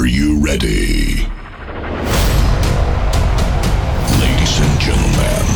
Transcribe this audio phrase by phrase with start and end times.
[0.00, 1.26] Are you ready?
[4.18, 5.46] Ladies and gentlemen,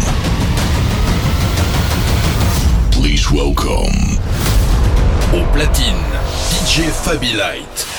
[2.90, 4.18] please welcome.
[5.32, 6.04] Au platine,
[6.50, 7.93] DJ Fabi Light.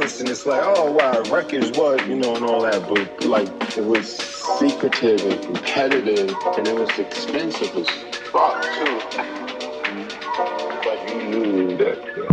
[0.00, 3.48] person, it's like, oh wow, records what, you know, and all that, but like
[3.78, 4.06] it was
[4.58, 7.88] secretive and competitive and it was expensive as
[8.30, 9.00] fuck too.
[10.84, 12.25] But you knew that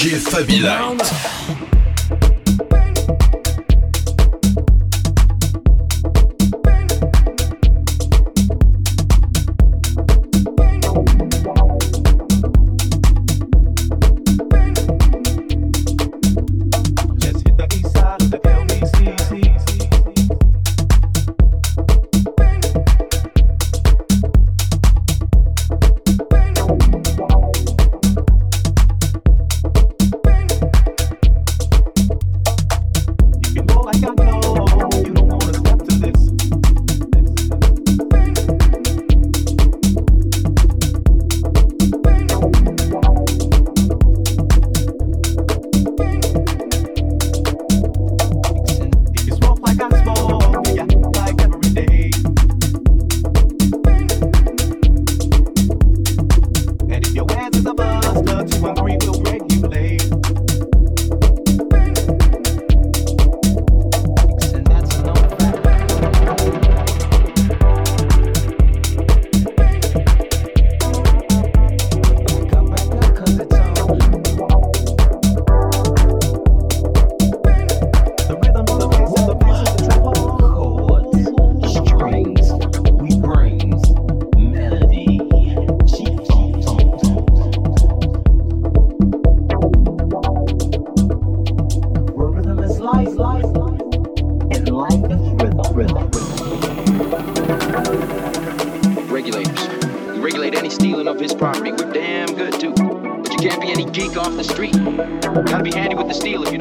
[0.00, 0.60] J'ai Fabi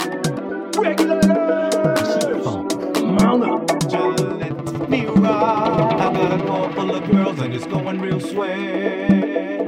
[5.26, 9.64] I got of girls and it's going real swell.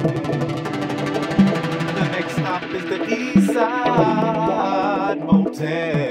[1.93, 6.06] The next stop is the East Side Motel.